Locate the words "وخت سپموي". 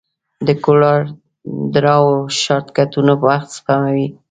3.25-4.07